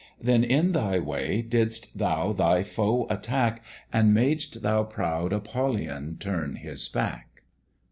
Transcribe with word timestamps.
Then 0.19 0.43
in 0.43 0.71
thy 0.71 0.97
way 0.97 1.43
didst 1.43 1.95
thou 1.95 2.33
thy 2.33 2.63
foe 2.63 3.05
attack, 3.11 3.63
And 3.93 4.15
mad'st 4.15 4.63
thou 4.63 4.83
proud 4.83 5.31
Apollyon 5.31 6.17
turn 6.19 6.55
his 6.55 6.89
back?' 6.89 7.43